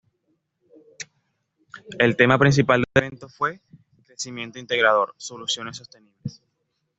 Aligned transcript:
El 1.99 2.15
tema 2.15 2.39
principal 2.39 2.81
del 2.95 3.03
evento 3.03 3.29
fue 3.29 3.61
""Crecimiento 4.03 4.57
integrador: 4.57 5.13
soluciones 5.15 5.77
sostenibles"". 5.77 6.41